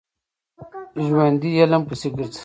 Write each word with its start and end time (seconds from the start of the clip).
ژوندي 1.05 1.51
علم 1.61 1.81
پسې 1.87 2.07
ګرځي 2.15 2.39